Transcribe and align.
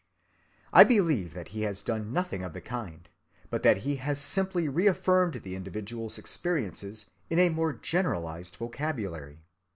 I 0.73 0.83
believe 0.83 1.35
that 1.35 1.49
he 1.49 1.61
has 1.61 1.83
done 1.83 2.11
nothing 2.11 2.41
of 2.43 2.53
the 2.53 2.59
kind, 2.61 3.07
but 3.51 3.61
that 3.61 3.81
he 3.85 3.97
has 3.97 4.19
simply 4.19 4.67
reaffirmed 4.67 5.41
the 5.43 5.55
individual's 5.55 6.17
experiences 6.17 7.11
in 7.29 7.37
a 7.37 7.49
more 7.49 7.71
generalized 7.73 8.55
vocabulary. 8.55 9.43